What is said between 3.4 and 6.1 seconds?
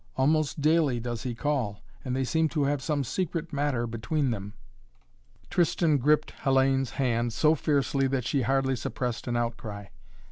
matter between them." Tristan